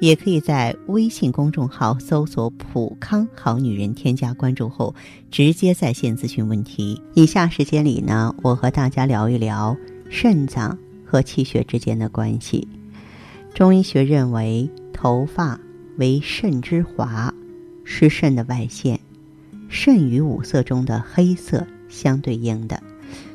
[0.00, 4.94] 也可以在微信公众号搜索“普康好女人”，添加关注后
[5.30, 7.00] 直接在线咨询问题。
[7.14, 9.76] 以下时间里呢，我和大家聊一聊
[10.08, 12.66] 肾脏和气血之间的关系。
[13.52, 15.60] 中医学认为，头发
[15.98, 17.34] 为肾之华，
[17.84, 18.98] 是肾的外线，
[19.68, 22.82] 肾与五色中的黑色相对应的，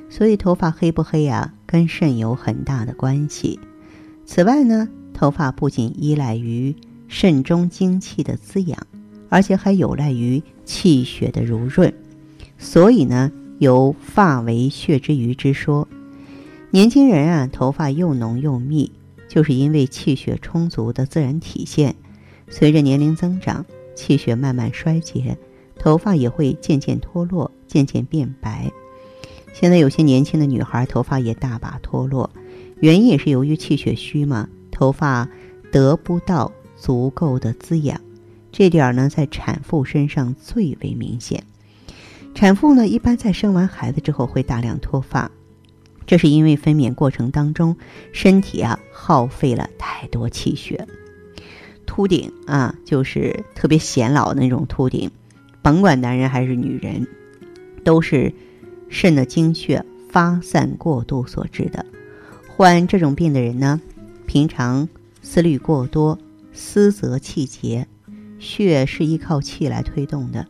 [0.10, 3.60] 所以头发黑不黑啊，跟肾有很大的关系。
[4.26, 4.90] 此外呢。
[5.16, 6.76] 头发不仅依赖于
[7.08, 8.86] 肾中精气的滋养，
[9.30, 11.94] 而且还有赖于气血的濡润，
[12.58, 15.88] 所以呢，有“发为血之余”之说。
[16.70, 18.92] 年轻人啊，头发又浓又密，
[19.30, 21.96] 就是因为气血充足的自然体现。
[22.50, 25.38] 随着年龄增长，气血慢慢衰竭，
[25.80, 28.70] 头发也会渐渐脱落，渐渐变白。
[29.54, 32.30] 现在有些年轻的女孩头发也大把脱落，
[32.82, 34.50] 原因也是由于气血虚嘛。
[34.76, 35.28] 头发
[35.72, 38.00] 得不到足够的滋养，
[38.52, 41.42] 这点呢，在产妇身上最为明显。
[42.34, 45.32] 产妇呢，一般在生完孩子之后会大量脱发，
[46.06, 47.78] 这是因为分娩过程当中
[48.12, 50.86] 身体啊耗费了太多气血。
[51.86, 55.10] 秃顶啊，就是特别显老的那种秃顶，
[55.62, 57.08] 甭管男人还是女人，
[57.86, 58.34] 都是
[58.90, 61.86] 肾的精血发散过度所致的。
[62.58, 63.80] 患这种病的人呢。
[64.26, 64.88] 平常
[65.22, 66.18] 思虑过多，
[66.52, 67.88] 思则气结，
[68.40, 70.48] 血是依靠气来推动的，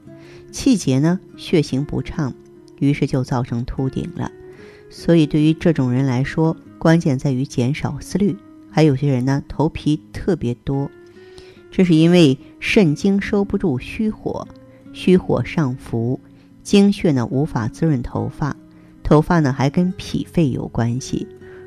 [0.52, 2.34] 气结呢，血行不畅，
[2.80, 4.32] 于是就造成秃顶了。
[4.90, 8.36] 所以对于这种人来说，关键在于减少思虑。
[8.72, 10.92] 还有些人呢，头皮特别多，
[11.72, 14.48] 这是因为肾精收不住虚火，
[14.92, 16.20] 虚火上浮，
[16.62, 18.56] 精血呢无法滋润头发，
[19.02, 21.26] 头发呢还跟脾肺有关系。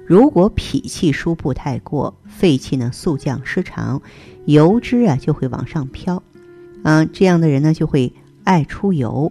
[0.08, 4.00] 如果脾气疏布太过，肺气呢速降失常，
[4.46, 6.22] 油脂啊就会往上飘，
[6.82, 8.10] 嗯，这样的人呢就会
[8.42, 9.30] 爱出油。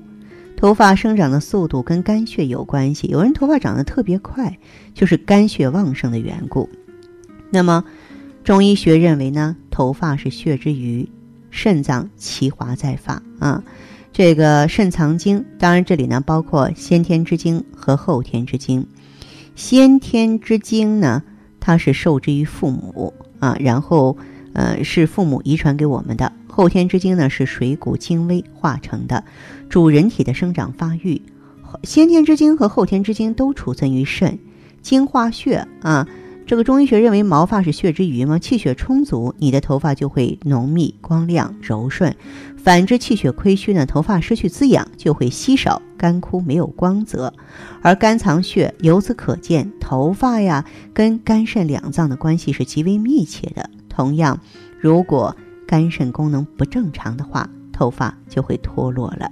[0.55, 4.55] 头发生长的速度跟肝血有关系，有人头发长得特别快，
[4.93, 6.69] 就是肝血旺盛的缘故。
[7.49, 7.83] 那么，
[8.43, 11.09] 中医学认为呢，头发是血之余，
[11.49, 13.63] 肾脏其华在发啊。
[14.13, 18.85] 这个肾藏精，当然这里呢包括先天之精和后天之精。
[19.57, 21.23] 先天之精呢，
[21.59, 24.16] 它是受之于父母啊，然后
[24.53, 26.31] 呃是父母遗传给我们的。
[26.47, 29.23] 后天之精呢是水谷精微化成的，
[29.67, 31.19] 主人体的生长发育。
[31.81, 34.38] 先天之精和后天之精都储存于肾，
[34.84, 36.07] 精化血啊。
[36.46, 42.13] 这个中医学认为毛发是血之余嘛，气血充足，你的头发就会浓密、光亮、柔顺；
[42.57, 47.34] 反之，气血亏虚呢，头发失去滋养，就会稀少、干枯、没有光泽。
[47.81, 50.63] 而肝藏血，由此可见，头发呀
[50.94, 53.69] 跟肝肾两脏的关系是极为密切的。
[53.90, 54.40] 同样，
[54.80, 55.35] 如果
[55.68, 59.31] 肝肾功能不正常的话，头发就会脱落了。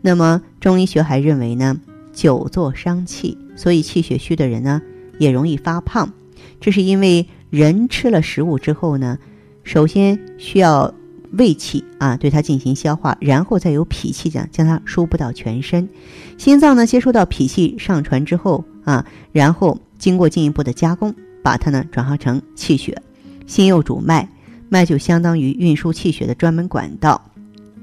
[0.00, 1.80] 那么，中医学还认为呢，
[2.12, 4.80] 久坐伤气，所以气血虚的人呢，
[5.18, 6.12] 也容易发胖。
[6.60, 9.18] 这是因为人吃了食物之后呢，
[9.64, 10.94] 首先需要
[11.32, 15.88] 胃气啊对它进行消化，然后再由脾气将将它输布到全身。
[16.36, 23.00] 心脏呢接收到脾气上传之后啊，然后经过进一步的加工，把它呢转化成气血。
[23.46, 24.28] 心又主脉，
[24.68, 27.30] 脉就相当于运输气血的专门管道，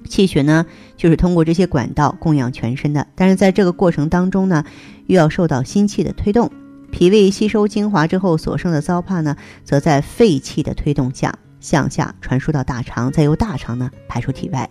[0.08, 3.08] 气血呢就是通过这些管道供养全身的。
[3.16, 4.64] 但是在这个过程当中呢，
[5.08, 6.52] 又要受到心气的推动。
[6.92, 11.34] 脾胃吸收精华之后所剩的糟粕呢，则在肺气的推动下
[11.66, 14.70] 向下传输到大肠，再由大肠呢排出体外。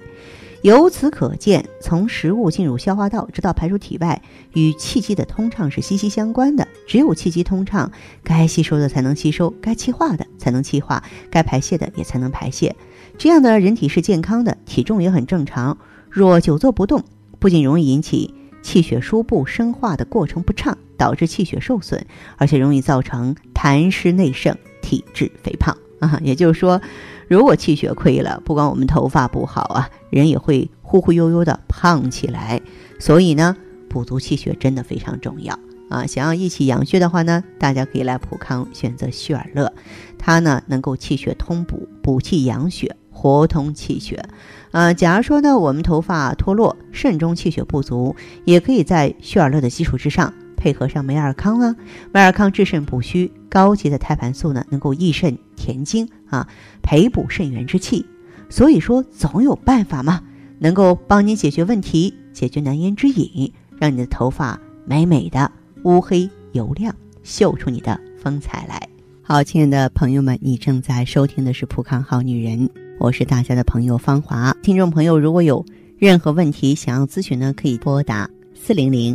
[0.62, 4.22] 由此可见，从食物进入消化道直到排出体外，
[4.52, 6.66] 与气机的通畅是息息相关的。
[6.86, 7.90] 只有气机通畅，
[8.22, 12.74] 该吸收的才能吸收，该气化的才能气化，该排泄的也才能排泄。
[13.18, 15.76] 这样的人体是健康的，体重也很正常。
[16.08, 17.02] 若久坐不动，
[17.40, 18.32] 不仅容易引起
[18.62, 20.78] 气血输布生化的过程不畅。
[20.96, 25.76] 导致气血受损，而且容易造成痰湿内盛、体质肥胖
[26.08, 26.20] 啊。
[26.22, 26.80] 也就是说，
[27.28, 32.60] 如果气血亏了，不管我们头发不好啊，人也会忽忽悠悠的胖起来。
[32.98, 33.56] 所以呢，
[33.88, 35.58] 补足气血真的非常重要
[35.88, 36.06] 啊。
[36.06, 39.72] 想要一起养血的话呢，大家可以来普康选择血尔乐，
[40.18, 44.22] 它呢能够气血通补、补气养血、活通气血。
[44.70, 50.34] 啊，假如说呢，我们头发脱落，肾中气血不足，也可以在血尔乐的基础之上，
[50.64, 51.76] 配合上美尔康啊。
[52.10, 56.48] 美尔康治肾补虚，高级的胎盘素呢，能够益肾填精啊，
[56.80, 58.06] 培补肾元之气。
[58.48, 60.22] 所以说，总有办法嘛，
[60.58, 65.52] 能够帮你解决问题，解决难言之隐，让你的头发美美的、
[65.82, 68.88] 乌黑油亮，秀出你的风采来。
[69.20, 72.66] 好，亲爱的朋友们，你正在收听的是《普康好女人》。
[72.98, 75.62] 我是大家的朋友芳华，听众朋友如果有
[75.98, 79.14] 任何问题想要咨询呢，可以拨打四零零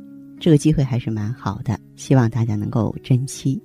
[0.41, 3.61] 这个机会还是蛮好的，希望大家能够珍惜。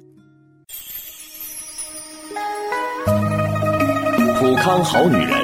[4.39, 5.43] 普康好女人，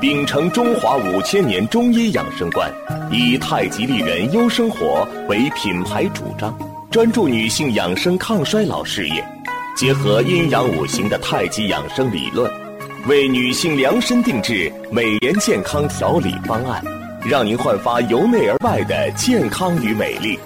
[0.00, 2.72] 秉承中华五千年中医养生观，
[3.12, 6.58] 以太极丽人优生活为品牌主张，
[6.90, 9.22] 专注女性养生抗衰老事业，
[9.76, 12.50] 结合阴阳五行的太极养生理论。
[13.06, 16.82] 为女性量身定制美颜健康调理方案，
[17.22, 20.38] 让您焕发由内而外的健康与美丽。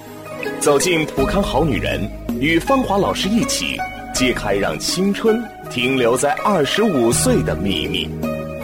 [0.60, 2.00] 走进普康好女人，
[2.40, 3.76] 与芳华老师一起
[4.14, 8.08] 揭开让青春停留在二十五岁的秘密。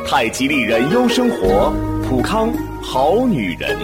[0.07, 1.73] 太极丽人优生活，
[2.07, 3.79] 普康好女人。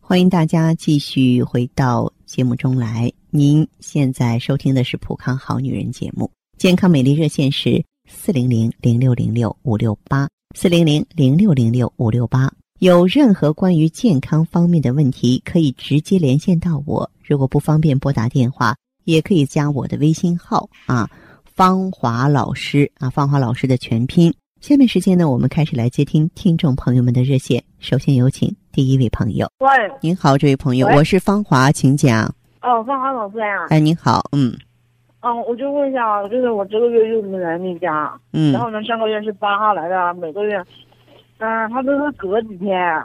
[0.00, 3.12] 欢迎大家继续回到节目中来。
[3.30, 12.50] 您现在收听的是《普康好女人》节目，健康美丽热线是四零零零六零六五六八四零零零六零六五六八。
[12.80, 17.10] 有任何关于健康方面的问题，可以直接连线到我。
[17.26, 21.10] 如果不方便拨打电话，也可以加我的微信号啊，
[21.44, 24.32] 芳华老师啊，芳华老师的全拼。
[24.60, 27.60] 下面时间呢，我们开始来接听听众朋友们的热线。
[27.80, 29.50] 首先有请第一位朋友。
[29.58, 29.68] 喂，
[30.00, 32.32] 您好，这位朋友，我是芳华，请讲。
[32.62, 33.66] 哦，芳华老师呀！
[33.70, 34.56] 哎，您好，嗯，
[35.22, 40.64] 嗯，我就问一下啊，就是我这个月又没来你家，嗯，然后呢，上个月是八号来的，每个月，
[41.38, 43.04] 嗯，他都是隔几天，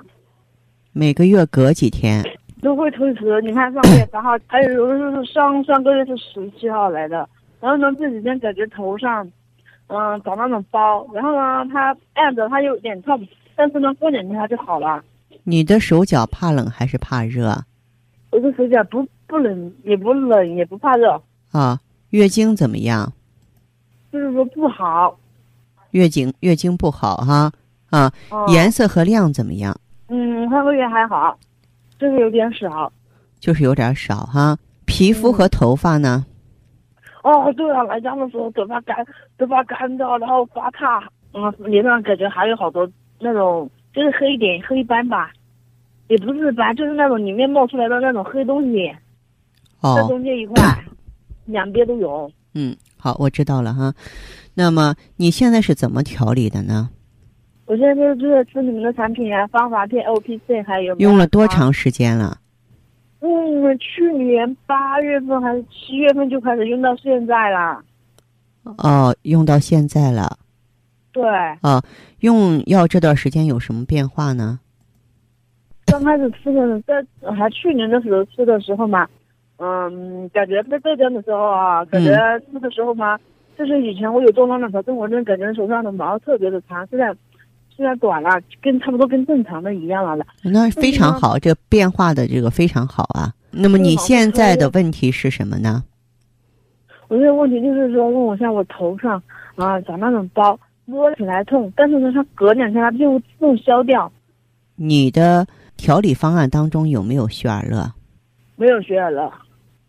[0.92, 2.24] 每个月隔几天
[2.62, 3.42] 都会推迟。
[3.42, 7.28] 你看上个月三号，还有有的是上上个月是十七号来的，
[7.60, 9.26] 然后呢这几天感觉头上，
[9.88, 15.04] 嗯，长那种包，然后呢他按着他有点痛，但是呢过两天他就好了。
[15.44, 17.64] 你的手脚怕冷还是怕热？
[18.32, 19.08] 我的手脚不。
[19.26, 21.20] 不冷也不冷也不怕热
[21.54, 21.80] 啊，
[22.12, 23.12] 月经怎么样？
[24.12, 25.18] 就是说不好。
[25.90, 27.52] 月经月经不好哈啊，
[28.48, 29.76] 颜色和量怎么样？
[30.08, 31.38] 嗯，上个月还好，
[32.00, 32.92] 就是有点少。
[33.40, 36.26] 就是有点少哈，皮肤和头发呢？
[37.24, 38.96] 哦，对了，来家的时候头发干，
[39.38, 41.04] 头发干燥，然后发烫，
[41.34, 45.32] 嗯，脸上感觉还有好多那种就是黑点黑斑吧，
[46.08, 48.94] 也不是斑，就是那种里面冒出来的那种黑东西。
[49.82, 50.56] 在中间一块，
[51.46, 52.32] 两边都有。
[52.54, 53.94] 嗯，好，我知道了哈。
[54.54, 56.90] 那么你现在是怎么调理的呢？
[57.66, 60.96] 我现在就是吃你们的产品啊，芳华片、O P C 还有。
[60.98, 62.38] 用了多长时间了？
[63.22, 67.82] 嗯，去年八月份还是七月份就开始用到现在了。
[68.64, 70.38] 哦，用到现在了。
[71.14, 71.26] 对。
[71.62, 71.82] 啊，
[72.20, 74.60] 用药这段时间有什么变化呢？
[75.86, 79.08] 刚开始吃的，在还去年的时候吃的时候嘛。
[79.58, 82.12] 嗯，感觉在浙江的时候啊，感觉
[82.52, 83.18] 吃的时候嘛，
[83.58, 87.16] 就是以前我有做那两条正我就感觉手上的毛特别的长，现在
[87.76, 88.30] 现在短了，
[88.62, 90.26] 跟差不多跟正常的一样了。
[90.42, 93.34] 那非常好，这变化的这个非常好啊。
[93.52, 95.84] 那么你现在的问题是什么呢？
[97.08, 99.22] 我这个问题就是说，问我像我头上
[99.56, 104.12] 啊长那种包，摸起来痛，但是呢，它隔两天它就自动消掉。
[104.76, 105.46] 你的
[105.78, 107.94] 调理方案当中有没有雪尔乐？
[108.56, 109.32] 没有雪尔乐。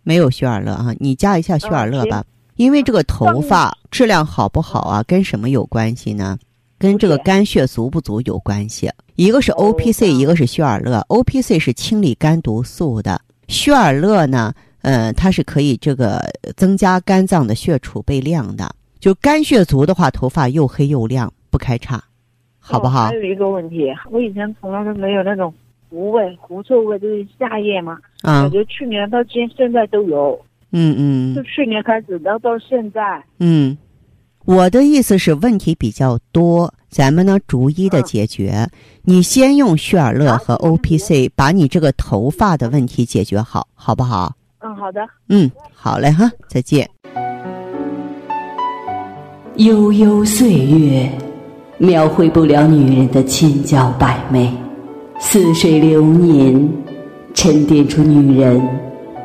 [0.03, 2.23] 没有雪尔乐啊，你加一下雪尔乐吧，
[2.57, 6.37] 因为这个头发质量好不好啊，跟什么有关系呢？
[6.79, 8.91] 跟这个肝血足不足有关系。
[9.17, 10.99] 一个是 O P C，一个是血尔乐。
[11.09, 14.53] O P C 是清理肝毒素的，血尔乐呢，
[14.83, 16.21] 呃，它是可以这个
[16.57, 18.75] 增加肝脏的血储备量的。
[18.99, 22.03] 就肝血足的话，头发又黑又亮，不开叉，
[22.59, 23.07] 好不好？
[23.07, 25.53] 还有一个问题，我以前从来都没有那种。
[25.91, 30.37] 狐味、狐臭味就是夏夜嘛，嗯感觉去年到今现在都有。
[30.73, 31.35] 嗯嗯。
[31.37, 33.23] 就去年开始，然后到现在。
[33.39, 33.79] 嗯，
[34.47, 38.69] 我的意思是，问题比较多，咱们呢逐一的解决。
[39.03, 44.35] 你先用旭尔乐和 O P C 把你这个头发的问题解决好，好不好？
[44.61, 45.01] 嗯，好的。
[45.29, 46.89] 嗯，好嘞哈，再见。
[49.57, 51.11] 悠悠岁月，
[51.79, 54.51] 描绘不了女人的千娇百媚；
[55.21, 56.71] 似水流年，
[57.33, 58.61] 沉淀出女人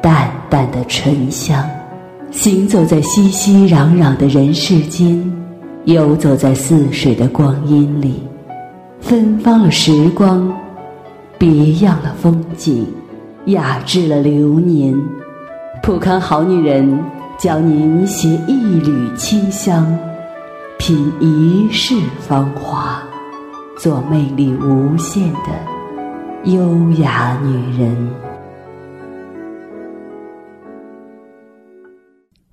[0.02, 1.62] 淡淡的醇香。
[2.32, 5.20] 行走在熙熙攘攘的人世间，
[5.86, 8.22] 游走在似水的光阴里，
[9.02, 10.52] 芬芳了时光，
[11.40, 12.86] 别样了风景，
[13.46, 14.96] 雅致了流年。
[15.82, 17.00] 普康好女人
[17.38, 19.98] 教您携一缕清香，
[20.78, 23.02] 品一世芳华，
[23.76, 25.50] 做魅力无限的
[26.44, 26.62] 优
[27.02, 28.29] 雅女人。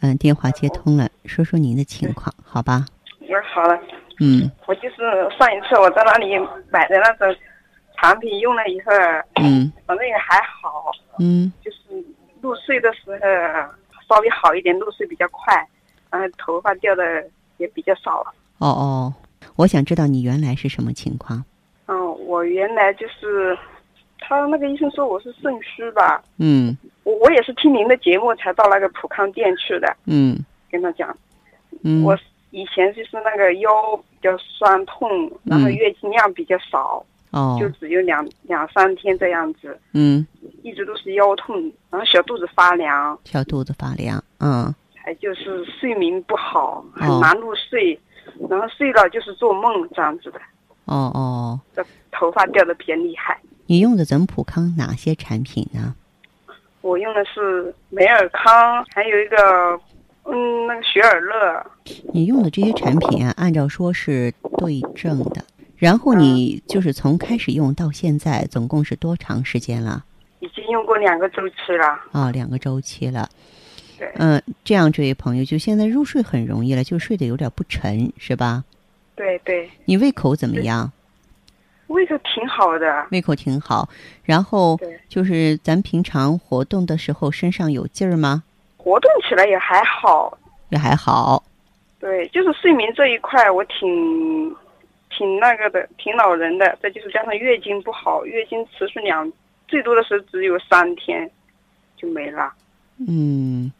[0.00, 2.86] 嗯，电话接通了，说说您的情况，好吧？
[3.20, 3.78] 我说，好了。
[4.20, 4.96] 嗯，我就是
[5.38, 6.36] 上一次我在那里
[6.70, 7.34] 买的那种
[7.96, 8.92] 产品用了以后，
[9.36, 10.90] 嗯，反正也还好，
[11.20, 11.78] 嗯，就是
[12.40, 13.18] 入睡的时候
[14.08, 15.54] 稍微好一点，入睡比较快，
[16.10, 17.24] 然后头发掉的
[17.58, 18.32] 也比较少了。
[18.58, 19.14] 哦哦，
[19.54, 21.44] 我想知道你原来是什么情况？
[21.86, 23.56] 嗯，我原来就是，
[24.18, 26.20] 他那个医生说我是肾虚吧？
[26.38, 26.76] 嗯。
[27.08, 29.96] 我我也是听您的节目才到那个普康店去的。
[30.04, 30.38] 嗯，
[30.70, 31.16] 跟他讲，
[31.82, 32.14] 嗯，我
[32.50, 35.08] 以前就是那个腰比较酸痛，
[35.44, 39.80] 然后月经量比较少，哦，就只有两两三天这样子。
[39.94, 40.26] 嗯，
[40.62, 41.56] 一直都是腰痛，
[41.88, 47.98] 然后小肚子发凉，小肚子发凉，嗯，还就是睡眠不好，很难入睡，
[48.50, 50.38] 然后睡了就是做梦这样子的。
[50.84, 53.40] 哦哦，这头发掉的比较厉害。
[53.64, 55.94] 你用的咱们普康哪些产品呢？
[56.80, 59.36] 我用的是美尔康，还有一个，
[60.24, 61.66] 嗯，那个雪尔乐。
[62.12, 65.44] 你用的这些产品啊，按照说是对症的。
[65.76, 70.04] 然后你就是从开始用到现在，总共是多长时间了？
[70.40, 72.00] 已经用过两个周期了。
[72.12, 73.28] 啊，两个周期了。
[73.98, 74.10] 对。
[74.16, 78.64] 嗯，这样这位朋友就现在入睡很容易了，就睡得有点不沉，是吧？
[79.14, 79.68] 对对。
[79.84, 80.90] 你胃口怎么样？
[81.88, 83.88] 胃口挺好的，胃口挺好。
[84.24, 84.78] 然后
[85.08, 88.42] 就是咱平常活动的时候身上有劲儿吗？
[88.76, 90.38] 活动起来也还好，
[90.70, 91.42] 也还好。
[91.98, 94.54] 对，就是睡眠这一块，我挺
[95.10, 96.78] 挺那个的，挺恼人的。
[96.82, 99.30] 再就是加上月经不好，月经持续两，
[99.66, 101.28] 最多的时候只有三天
[101.96, 102.52] 就没了。
[103.06, 103.72] 嗯，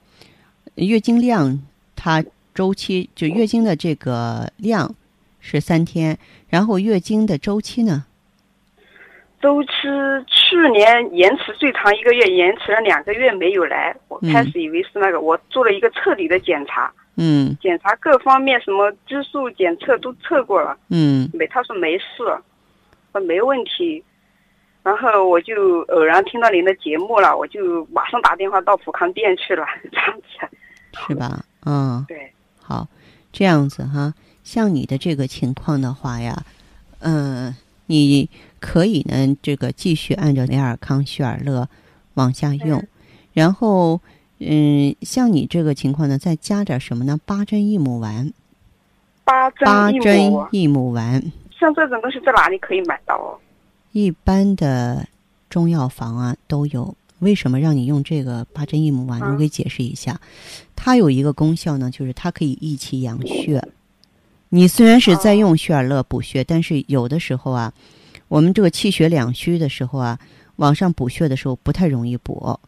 [0.74, 1.60] 月经量
[1.94, 2.24] 它
[2.54, 4.94] 周期就月经的这个量。
[5.40, 6.18] 是三天，
[6.48, 8.04] 然后月经的周期呢？
[9.40, 9.70] 周期
[10.26, 13.94] 去年延迟最长一个月，延迟了两个月没有来。
[14.08, 22.04] 我开始以为是那个，我做了一个彻底的检查，嗯，检查各方面什么激素检测都测过了，嗯，没他说没事，
[23.12, 24.02] 说没问题。
[24.82, 31.44] 然后我就偶然听到您的节目了，我就马上打电话到普康店去了， 这样子，是吧？
[31.64, 32.88] 嗯，对，好，
[33.30, 34.12] 这样子哈。
[34.48, 36.42] 像你的这个情况的话呀，
[37.00, 41.68] 嗯，你可以呢，这个继续按照雷尔康、旭尔乐
[42.14, 42.82] 往下用，
[43.34, 44.00] 然后，
[44.38, 47.20] 嗯，像你这个情况呢，再加点什么呢？
[47.26, 48.32] 八珍益母丸。
[49.24, 51.22] 八珍益母丸。
[51.60, 53.38] 像这种东西在哪里可以买到？
[53.92, 55.06] 一般的
[55.50, 56.94] 中药房啊都有。
[57.18, 59.20] 为什么让你用这个八珍益母丸？
[59.20, 60.18] 我给解释一下，
[60.74, 63.62] 它有一个功效呢，就是它可以益气养血。
[64.48, 67.72] 你虽然是在用血尔乐补血，但是有的时候啊，
[68.28, 70.18] 我们这个气血两虚的时候啊，
[70.56, 72.58] 往上补血的时候不太容易补，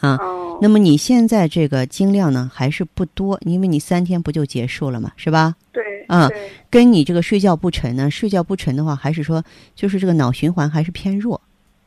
[0.00, 0.16] 啊。
[0.20, 5.54] 哦，那么你现在这个经量呢还是不多，因为你三天不就结束了嘛，是吧？
[5.70, 9.42] 对，嗯对，跟你这个睡觉不沉呢，睡觉不沉的话，还是说
[9.76, 11.40] 就是这个脑循环还是偏弱，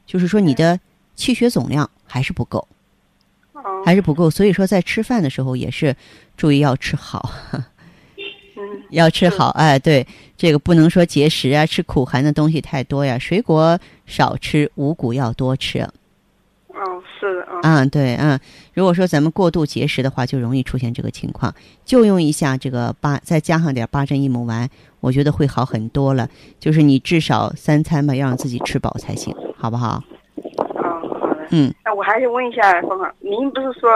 [0.06, 0.80] 就是说你的
[1.16, 2.66] 气血总量还是不够，
[3.52, 4.30] 哦，还是不够。
[4.30, 5.94] 所以说在吃饭的时候也是
[6.38, 7.62] 注意要吃好，嗯，
[8.90, 9.50] 要吃好。
[9.50, 10.06] 哎，对，
[10.38, 15.88] 这个不能说节食啊，吃苦寒的东西太多呀，水果少吃，五谷要多吃。
[16.78, 18.38] 哦，是的，啊，嗯，对，嗯，
[18.74, 21.54] 如果说咱们过度节食的话，就容易出现这个情况。
[21.86, 26.28] 就用一下这个八，再加上点八珍益母丸，我觉得会好很多了。
[26.60, 30.04] 就是你至少三餐吧，要让自己吃饱才行，好不好？
[30.36, 31.48] 哦，好的。
[31.52, 33.90] 嗯，那我还是问一下芳芳，您不是说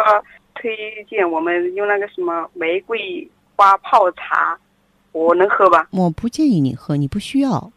[0.56, 0.72] 推
[1.10, 4.58] 荐我们用那个什么玫瑰花泡茶，
[5.26, 5.88] 我能喝吧？
[5.92, 7.72] 我不建议你喝，你不需要。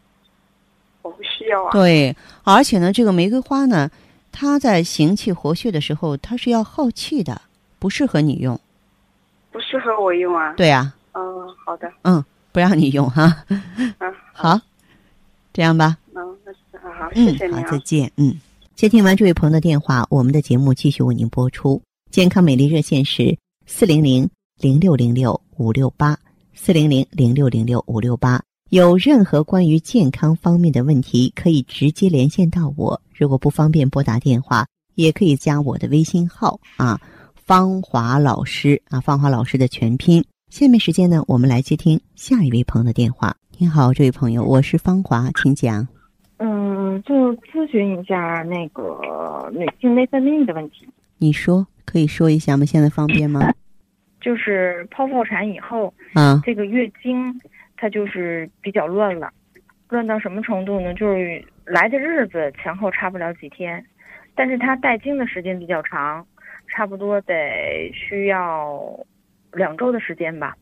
[1.01, 1.71] 我不需要啊。
[1.71, 3.89] 对，而且呢，这个玫瑰花呢，
[4.31, 7.41] 它在行气活血的时候，它是要耗气的，
[7.79, 8.59] 不适合你用。
[9.51, 10.53] 不适合我用啊。
[10.53, 10.95] 对啊。
[11.13, 11.21] 嗯，
[11.65, 13.23] 好的，嗯，不让你用哈。
[13.99, 14.59] 啊， 好，
[15.51, 15.97] 这样吧。
[16.15, 16.23] 嗯，
[16.81, 17.71] 好好，谢嗯，好，谢您啊。
[17.71, 18.11] 再见。
[18.17, 18.39] 嗯，
[18.75, 21.81] 接听完这位朋友的电话，我们的节目继续为您播出。
[22.09, 26.17] 健康美丽热线是四零零零六零六五六八
[26.53, 28.41] 四零零零六零六五六八。
[28.69, 32.99] 有任何关于健康方面的问题，可以直接连线到我。
[33.13, 36.99] 如果不方便拨打电话，也可以加我的微信号啊，
[37.35, 40.23] 芳华老师啊，芳华老师的全拼。
[40.49, 43.35] 下面时间呢，我们来接听下一位朋友的电话。
[43.57, 45.87] 你好，这位朋友，我是芳华，请讲。
[46.37, 48.99] 嗯，就咨询一下那个
[49.51, 50.87] 女性内分泌的问题，
[51.19, 52.65] 你说可以说一下吗？
[52.65, 53.53] 现在方便吗？
[54.23, 57.37] 就是剖腹产以后，嗯，这个月经
[57.75, 59.29] 它就是比较乱了，
[59.89, 60.93] 乱到什么程度呢？
[60.93, 63.85] 就是来的日子前后差不了几天，
[64.33, 66.25] 但是它带经的时间比较长，
[66.69, 68.81] 差不多得需要
[69.51, 70.55] 两周的时间吧。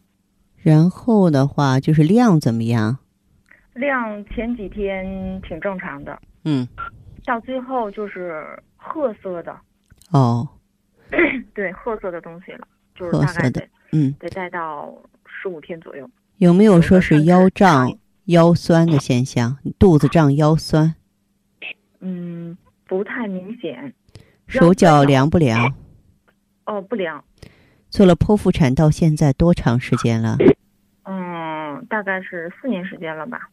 [0.64, 2.98] 然后的话就是量怎么样？
[3.74, 6.68] 量前几天挺正常的，嗯，
[7.26, 8.44] 到最后就是
[8.76, 9.56] 褐色的，
[10.12, 10.48] 哦，
[11.54, 12.68] 对，褐色的东西了，
[13.02, 14.94] 就是褐色的大概得嗯，得带到
[15.26, 16.10] 十五天左右。
[16.38, 19.58] 有没有说是腰胀、腰酸的现象？
[19.80, 20.96] 肚子胀、腰酸，
[22.00, 23.94] 嗯，不太明显。
[24.48, 25.74] 手脚凉不凉？
[26.66, 27.24] 哦，不凉。
[27.90, 30.38] 做了剖腹产到现在多长时间了？
[31.04, 33.50] 嗯，大概是四年时间了吧。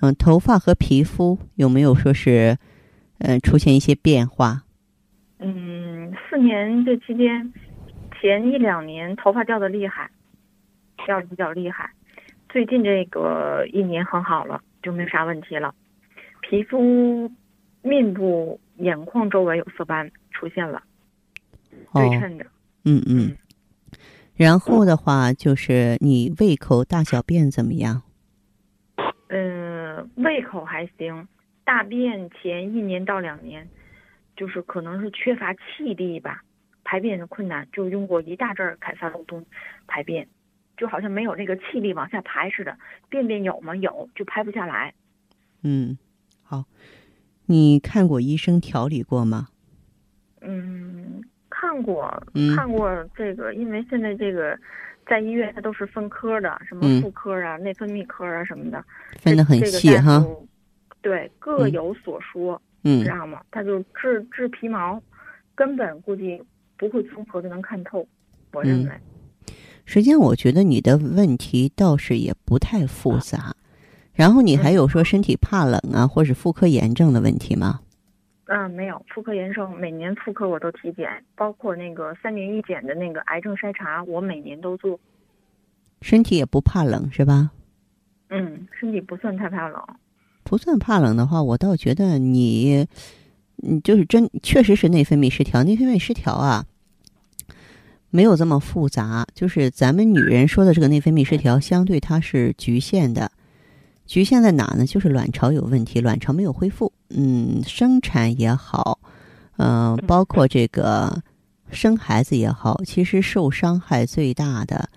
[0.00, 2.58] 嗯，头发和皮肤有没有说是，
[3.18, 4.64] 呃，出现一些变化？
[5.38, 7.52] 嗯，四年这期间，
[8.26, 10.10] 前一两年头发掉的厉害，
[11.06, 11.92] 掉的比较厉害。
[12.48, 15.72] 最近这个一年很好了，就没啥问题了。
[16.40, 17.30] 皮肤、
[17.82, 20.82] 面部、眼眶周围有色斑出现了，
[21.92, 22.44] 哦对，称的。
[22.84, 23.36] 嗯嗯。
[24.34, 28.02] 然后的话就是你胃口、大小便怎么样？
[29.28, 31.28] 嗯，胃口还行，
[31.64, 33.68] 大便前一年到两年，
[34.36, 36.42] 就是可能是缺乏气力吧，
[36.88, 39.44] 排便的困难，就用过一大阵儿凯撒露东
[39.88, 40.28] 排便，
[40.76, 42.78] 就好像没有那个气力往下排似的。
[43.08, 43.74] 便便有吗？
[43.74, 44.94] 有，就排不下来。
[45.62, 45.98] 嗯，
[46.44, 46.64] 好。
[47.46, 49.48] 你看过医生调理过吗？
[50.42, 51.20] 嗯，
[51.50, 54.56] 看过，嗯看过这个，因为现在这个
[55.06, 58.84] 在医院它都是分科的，什么嗯妇科啊、内分泌科啊什么的，
[59.18, 60.24] 分得很细哈。
[61.02, 62.62] 对，各嗯有所说。
[62.88, 63.42] 嗯知道吗？
[63.50, 65.02] 他就治治皮毛，
[65.56, 66.40] 根本估计
[66.76, 68.06] 不会综合的能看透，
[68.52, 68.92] 我认嗯为。
[69.84, 73.54] 实际上，我觉得你的问题倒是也不太复杂。
[74.12, 77.80] 然后你还有说身体怕冷啊，或是妇科炎症的问题吗？
[78.46, 84.98] 嗯，没有妇科炎症，每年妇科我都体检，包括那个三年一检的那个癌症筛查，我每年都做。
[86.00, 87.50] 身体也不怕冷是吧？
[88.30, 89.82] 嗯，身体不算太怕冷。
[90.42, 92.86] 不算怕冷的话，我倒觉得你，
[93.62, 95.62] 嗯，就是真确实是内分泌失调。
[95.64, 96.64] 内分泌失调啊，
[98.10, 99.26] 没有这么复杂。
[99.34, 103.30] 就是咱们女人说的这个内分泌失调，相对它是局限的。
[104.06, 104.86] 局限在哪呢？
[104.86, 106.92] 就是卵巢有问题，卵巢没有恢复。
[107.10, 109.00] 嗯，生产也好，
[109.56, 111.22] 嗯、包括这个
[111.72, 114.88] 生孩子也好，其实受伤害最大的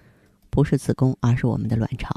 [0.51, 2.09] 不是子宫，而是我们的卵巢。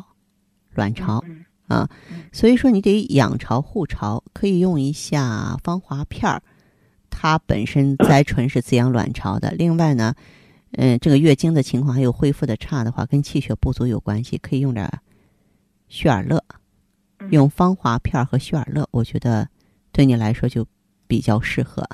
[0.74, 1.88] 卵巢嗯啊，
[2.32, 6.42] 所以说你得养巢护巢，可以用一下芳华片儿，
[7.10, 9.50] 它本身 甾醇是滋养卵巢的。
[9.52, 10.14] 另外呢，
[10.72, 14.98] 嗯、这个月经的情况还有恢复的差的话，跟气血不足有关系，可以用点儿
[15.88, 16.42] 血尔乐，
[17.18, 19.48] 嗯用芳华片儿和血尔乐，我觉得
[19.92, 20.66] 对你来说就
[21.06, 21.88] 比较适合。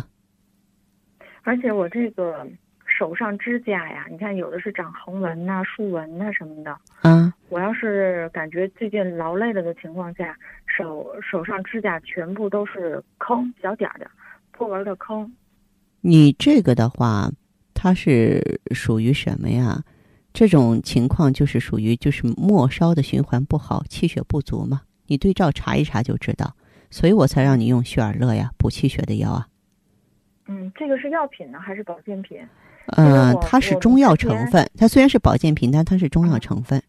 [1.42, 2.46] 而且我这个
[2.98, 6.76] 手上指甲呀，你看有的是长横纹呐、竖纹呐什么的。
[7.02, 14.10] 嗯，我要是感觉最近劳累了的情况下，手手上指甲全部都是坑，小点儿的
[14.50, 15.32] 破纹的坑。
[16.00, 17.30] 你这个的话，
[17.72, 19.84] 它是属于什么呀？
[20.32, 24.82] 这种情况就是属于就是末梢的循环不好，气血不足嘛。
[25.06, 26.56] 你对照查一查就知道，
[26.90, 29.46] 所以我才让你用血尔乐呀，补气血的药啊。
[30.48, 32.40] 嗯，这个是药品呢还是保健品？
[32.96, 36.82] 嗯、我它是中药成分，它虽然是保健品，但它是中药成分。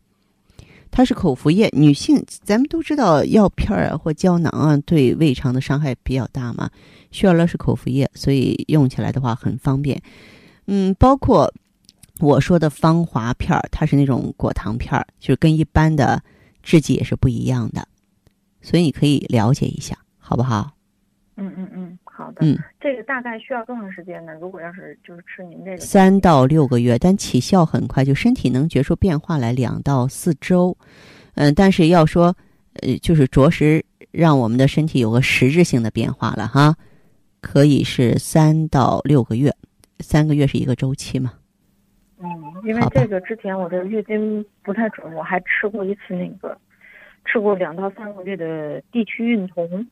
[0.91, 6.67] 它是口服液，女性咱们都知道药片儿啊或胶囊啊对胃肠的伤害比较大嘛。
[7.11, 10.01] 需要的是口服液，所以用起来的话很方便。
[10.65, 11.53] 嗯，包括
[12.19, 16.23] 我说的芳华片儿，它是那种果糖片儿，就是跟一般的
[16.63, 17.87] 制剂也是不一样的，
[18.61, 20.71] 所以你可以了解一下，好不好？
[21.37, 22.45] 嗯嗯嗯，好的。
[22.45, 24.33] 嗯，这个大概需要多长时间呢？
[24.41, 30.75] 如果要是就是吃您这个三到六个月，但起效很快，就身体能觉出变化来两到四周。
[31.35, 32.35] 嗯，但是要说，
[32.81, 36.75] 呃，就是着实让我们的身体有个实质性的变化了哈，
[37.39, 39.55] 可以是三到六个月，
[39.99, 41.31] 三个月是一个周期嘛。
[42.17, 42.27] 嗯，
[42.65, 46.57] 因为这个之前我的月经不太准，我还吃过一次那个，
[47.23, 49.87] 吃过两到三个月的地区孕酮。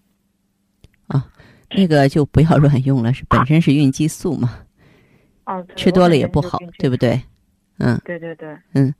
[1.69, 4.59] 那个就不要乱用了，是本身是孕激素嘛，
[5.75, 6.95] 吃多了也不好，对不？
[6.97, 7.21] 对？
[7.77, 8.93] 嗯，对对对嗯，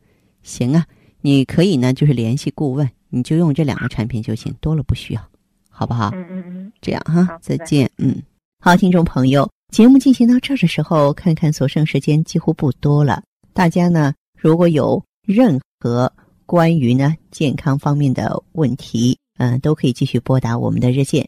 [0.43, 0.85] 行啊，
[1.21, 5.21] 你可以呢，就是联系顾问，你就用这两个产品就行，多了不需要，
[5.69, 6.11] 好不好？
[6.13, 7.89] 嗯嗯嗯，这样哈再见。
[7.97, 8.21] 嗯，
[8.59, 13.23] 好，听众朋友，节目进行到这儿的时候，看看所剩时间几乎不多了。
[13.53, 16.11] 大家呢，如果有任何
[16.45, 21.27] 关于呢健康方面的问题，嗯、都可以继续拨打我们的热线